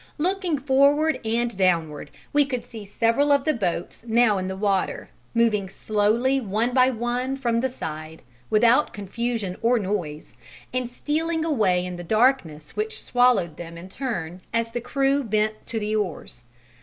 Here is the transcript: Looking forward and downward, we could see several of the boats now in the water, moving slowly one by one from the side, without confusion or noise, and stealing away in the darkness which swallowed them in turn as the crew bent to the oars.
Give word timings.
Looking 0.17 0.57
forward 0.57 1.19
and 1.23 1.55
downward, 1.55 2.09
we 2.33 2.43
could 2.43 2.65
see 2.65 2.85
several 2.87 3.31
of 3.31 3.43
the 3.45 3.53
boats 3.53 4.03
now 4.07 4.39
in 4.39 4.47
the 4.47 4.57
water, 4.57 5.11
moving 5.35 5.69
slowly 5.69 6.41
one 6.41 6.73
by 6.73 6.89
one 6.89 7.37
from 7.37 7.61
the 7.61 7.69
side, 7.69 8.23
without 8.49 8.93
confusion 8.93 9.57
or 9.61 9.77
noise, 9.77 10.33
and 10.73 10.89
stealing 10.89 11.45
away 11.45 11.85
in 11.85 11.97
the 11.97 12.03
darkness 12.03 12.75
which 12.75 12.99
swallowed 12.99 13.57
them 13.57 13.77
in 13.77 13.89
turn 13.89 14.41
as 14.51 14.71
the 14.71 14.81
crew 14.81 15.23
bent 15.23 15.67
to 15.67 15.77
the 15.79 15.95
oars. 15.95 16.45